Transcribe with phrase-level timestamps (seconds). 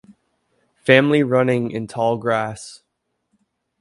[0.83, 2.81] Family running in tall grass